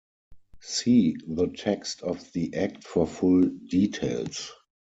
See 0.61 1.15
the 1.27 1.45
text 1.49 2.01
of 2.01 2.33
the 2.33 2.55
act 2.55 2.83
for 2.83 3.05
full 3.05 3.43
details. 3.43 4.51